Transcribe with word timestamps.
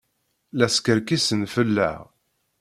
La 0.57 0.67
skerkisen 0.75 1.41
fell-aɣ. 1.53 2.01